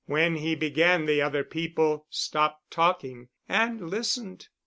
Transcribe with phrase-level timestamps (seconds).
[0.07, 4.47] When he began, the other people stopped talking and listened.